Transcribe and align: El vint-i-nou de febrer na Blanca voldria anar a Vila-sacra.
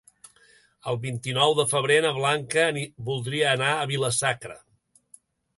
El 0.93 0.97
vint-i-nou 1.03 1.53
de 1.59 1.65
febrer 1.75 1.99
na 2.07 2.15
Blanca 2.17 2.65
voldria 3.11 3.53
anar 3.59 3.71
a 3.83 3.87
Vila-sacra. 3.93 4.61